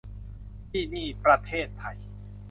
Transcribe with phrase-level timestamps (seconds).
[0.71, 1.97] ที่นี่ประเทศไทย